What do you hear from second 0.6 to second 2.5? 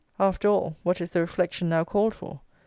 what is the reflection now called for?